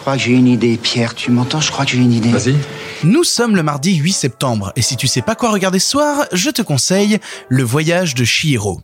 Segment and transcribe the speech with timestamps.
[0.00, 1.14] crois que j'ai une idée, Pierre.
[1.14, 1.60] Tu m'entends?
[1.60, 2.30] Je crois que j'ai une idée.
[2.30, 2.56] Vas-y.
[3.04, 6.26] Nous sommes le mardi 8 septembre, et si tu sais pas quoi regarder ce soir,
[6.32, 8.80] je te conseille Le Voyage de Chihiro.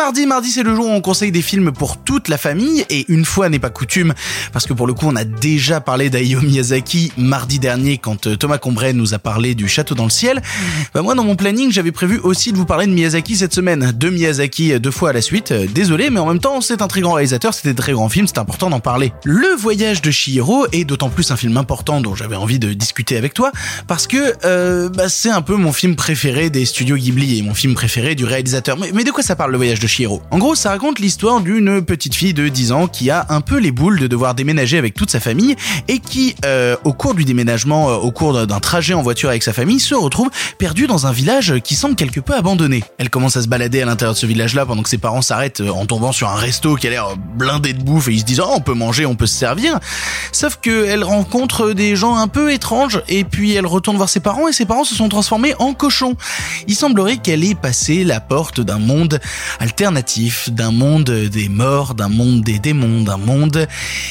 [0.00, 3.04] Mardi, mardi c'est le jour où on conseille des films pour toute la famille, et
[3.08, 4.14] une fois n'est pas coutume,
[4.50, 8.34] parce que pour le coup on a déjà parlé d'Hayao Miyazaki mardi dernier quand euh,
[8.34, 10.40] Thomas Combray nous a parlé du Château dans le ciel.
[10.94, 13.92] Bah moi dans mon planning j'avais prévu aussi de vous parler de Miyazaki cette semaine,
[13.94, 16.80] de Miyazaki euh, deux fois à la suite, Euh, désolé mais en même temps c'est
[16.80, 19.12] un très grand réalisateur, c'était un très grand film, c'est important d'en parler.
[19.24, 23.18] Le voyage de Chihiro est d'autant plus un film important dont j'avais envie de discuter
[23.18, 23.52] avec toi,
[23.86, 27.52] parce que euh, bah, c'est un peu mon film préféré des studios Ghibli et mon
[27.54, 28.78] film préféré du réalisateur.
[28.78, 29.89] Mais, mais de quoi ça parle le voyage de
[30.30, 33.58] En gros, ça raconte l'histoire d'une petite fille de 10 ans qui a un peu
[33.58, 35.56] les boules de devoir déménager avec toute sa famille
[35.88, 39.42] et qui, euh, au cours du déménagement, euh, au cours d'un trajet en voiture avec
[39.42, 42.84] sa famille, se retrouve perdue dans un village qui semble quelque peu abandonné.
[42.98, 45.60] Elle commence à se balader à l'intérieur de ce village-là pendant que ses parents s'arrêtent
[45.60, 48.24] euh, en tombant sur un resto qui a l'air blindé de bouffe et ils se
[48.24, 49.80] disent oh on peut manger, on peut se servir.
[50.30, 54.20] Sauf que elle rencontre des gens un peu étranges et puis elle retourne voir ses
[54.20, 56.14] parents et ses parents se sont transformés en cochons.
[56.68, 59.18] Il semblerait qu'elle ait passé la porte d'un monde
[59.58, 63.66] alternatif, d'un monde des morts, d'un monde des démons, d'un monde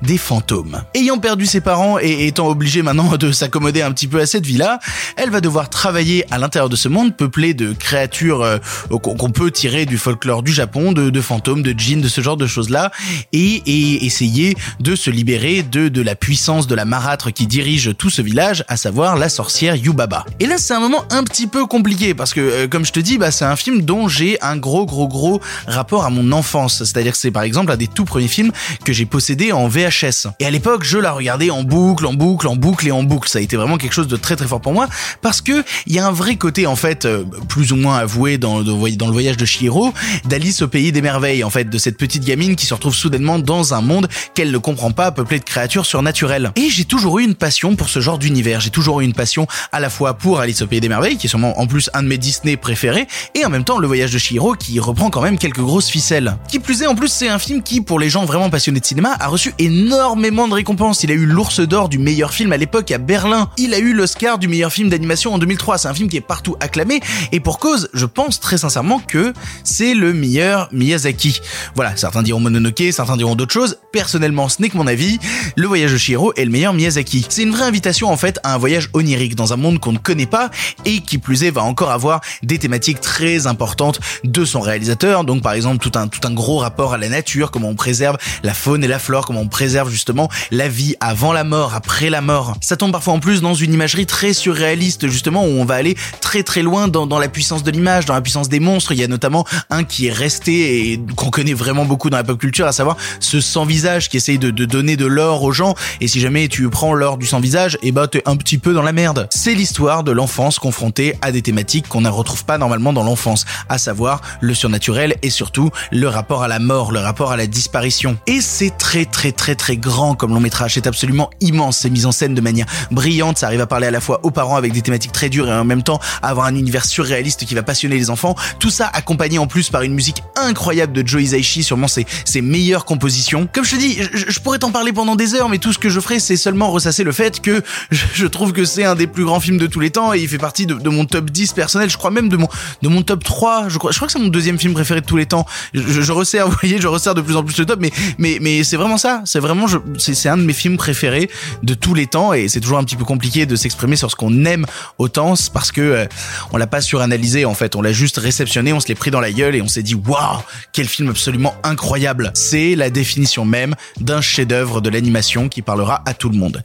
[0.00, 0.80] des fantômes.
[0.94, 4.46] Ayant perdu ses parents et étant obligée maintenant de s'accommoder un petit peu à cette
[4.46, 4.78] vie-là,
[5.16, 8.56] elle va devoir travailler à l'intérieur de ce monde peuplé de créatures euh,
[8.88, 12.46] qu'on peut tirer du folklore du Japon, de, fantômes, de djinns, de ce genre de
[12.46, 12.90] choses-là,
[13.34, 18.08] et, essayer de se libérer de, de la puissance de la marâtre qui dirige tout
[18.08, 20.24] ce village, à savoir la sorcière Yubaba.
[20.38, 23.00] Et là, c'est un moment un petit peu compliqué parce que, euh, comme je te
[23.00, 26.84] dis, bah, c'est un film dont j'ai un gros, gros, gros rapport à mon enfance.
[26.84, 28.52] C'est-à-dire que c'est par exemple un des tout premiers films
[28.84, 30.28] que j'ai possédé en VHS.
[30.38, 33.28] Et à l'époque, je la regardais en boucle, en boucle, en boucle et en boucle.
[33.28, 34.88] Ça a été vraiment quelque chose de très, très fort pour moi
[35.22, 38.38] parce que il y a un vrai côté en fait, euh, plus ou moins avoué
[38.38, 39.92] dans, le voyage de Chihiro,
[40.24, 43.38] d'Alice au pays des merveilles en fait, de cette petite gamine qui se retrouve soudainement
[43.38, 46.52] dans un monde qu'elle ne comprend pas, peuplé de créatures surnaturelles.
[46.56, 48.60] Et j'ai toujours eu une passion pour ce genre d'univers.
[48.60, 51.26] J'ai toujours eu une passion à la fois pour Alice au pays des merveilles, qui
[51.26, 54.12] est sûrement en plus un de mes Disney préférés, et en même temps le voyage
[54.12, 56.36] de Chihiro qui reprend quand même quelques grosses ficelles.
[56.48, 58.84] Qui plus est, en plus c'est un film qui, pour les gens vraiment passionnés de
[58.84, 61.02] cinéma, a reçu énormément de récompenses.
[61.04, 63.50] Il a eu l'ours d'or du meilleur film à l'époque à Berlin.
[63.58, 65.78] Il a eu l'Oscar du meilleur film d'animation en 2003.
[65.78, 67.00] C'est un film qui est partout acclamé,
[67.32, 69.32] et pour cause, je pense très sincèrement que
[69.64, 71.40] c'est le meilleur Miyazaki.
[71.74, 73.78] Voilà, certains diront Mononoke, certains diront d'autres choses.
[73.92, 75.18] Personnellement, ce n'est que mon avis.
[75.56, 77.26] Le voyage de Chihiro est le meilleur Miyazaki.
[77.28, 79.98] C'est une vraie invitation en fait à un voyage onirique dans un monde qu'on ne
[79.98, 80.50] connaît pas
[80.84, 85.19] et qui plus est va encore avoir des thématiques très importantes de son réalisateur.
[85.24, 88.16] Donc par exemple tout un tout un gros rapport à la nature, comment on préserve
[88.42, 92.10] la faune et la flore, comment on préserve justement la vie avant la mort, après
[92.10, 92.56] la mort.
[92.60, 95.96] Ça tombe parfois en plus dans une imagerie très surréaliste justement où on va aller
[96.20, 98.92] très très loin dans, dans la puissance de l'image, dans la puissance des monstres.
[98.92, 102.24] Il y a notamment un qui est resté et qu'on connaît vraiment beaucoup dans la
[102.24, 105.52] pop culture, à savoir ce sans visage qui essaye de, de donner de l'or aux
[105.52, 105.74] gens.
[106.00, 108.72] Et si jamais tu prends l'or du sans visage, et bah t'es un petit peu
[108.72, 109.28] dans la merde.
[109.30, 113.44] C'est l'histoire de l'enfance confrontée à des thématiques qu'on ne retrouve pas normalement dans l'enfance,
[113.68, 117.46] à savoir le surnaturel et surtout le rapport à la mort, le rapport à la
[117.46, 118.16] disparition.
[118.26, 122.06] Et c'est très très très très grand comme long métrage, c'est absolument immense, c'est mis
[122.06, 124.72] en scène de manière brillante, ça arrive à parler à la fois aux parents avec
[124.72, 127.96] des thématiques très dures et en même temps avoir un univers surréaliste qui va passionner
[127.96, 128.34] les enfants.
[128.58, 132.42] Tout ça accompagné en plus par une musique incroyable de Joe Hisaishi, sûrement ses, ses
[132.42, 133.48] meilleures compositions.
[133.52, 135.88] Comme je te dis, je, pourrais t'en parler pendant des heures, mais tout ce que
[135.88, 139.24] je ferai, c'est seulement ressasser le fait que je trouve que c'est un des plus
[139.24, 141.52] grands films de tous les temps et il fait partie de, de, mon top 10
[141.52, 142.48] personnel, je crois même de mon,
[142.82, 145.06] de mon top 3, je crois, je crois que c'est mon deuxième film préféré de
[145.06, 145.46] tous les temps.
[145.74, 148.64] Je, resserre, vous voyez, je resserre de plus en plus le top, mais, mais, mais
[148.64, 149.66] c'est vraiment ça, c'est vraiment,
[149.98, 151.30] c'est un de mes films préférés
[151.62, 154.16] de tous les temps et c'est toujours un petit peu compliqué de s'exprimer sur ce
[154.16, 154.66] qu'on aime
[154.98, 156.06] autant parce que euh,
[156.52, 159.20] on l'a pas suranalysé en fait, on l'a juste réceptionné, on se l'est pris dans
[159.20, 160.40] la gueule et on s'est dit waouh,
[160.72, 162.30] quel film absolument incroyable.
[162.34, 166.62] C'est la définition même d'un chef-d'œuvre de l'animation qui parlera à tout le monde.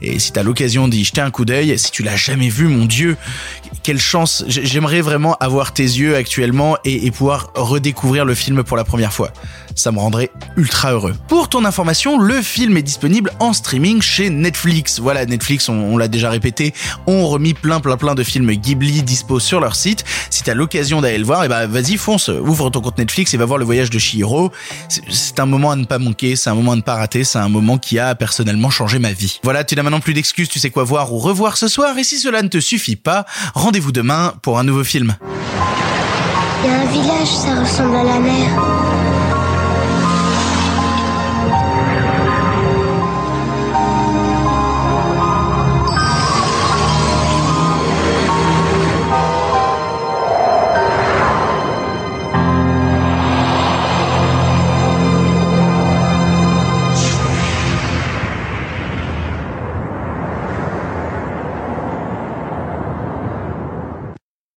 [0.00, 2.84] Et si t'as l'occasion d'y jeter un coup d'œil, si tu l'as jamais vu, mon
[2.84, 3.16] dieu,
[3.82, 4.44] quelle chance.
[4.48, 9.30] J'aimerais vraiment avoir tes yeux actuellement et pouvoir redécouvrir le film pour la première fois.
[9.76, 11.14] Ça me rendrait ultra heureux.
[11.28, 14.98] Pour ton information, le film est disponible en streaming chez Netflix.
[14.98, 16.74] Voilà, Netflix, on, l'a déjà répété,
[17.06, 20.04] ont remis plein plein plein de films Ghibli dispo sur leur site.
[20.30, 23.32] Si t'as l'occasion d'aller le voir, et eh ben vas-y fonce, ouvre ton compte Netflix
[23.34, 24.50] et va voir le voyage de Shihiro.
[24.88, 27.38] C'est un moment à ne pas manquer, c'est un moment à ne pas rater, c'est
[27.38, 29.38] un moment qui a personnellement changé ma vie.
[29.44, 32.04] Voilà, tu n'as maintenant plus d'excuses, tu sais quoi voir ou revoir ce soir et
[32.04, 35.16] si cela ne te suffit pas, rendez-vous demain pour un nouveau film.
[36.60, 39.17] Il y a un village, ça ressemble à la mer.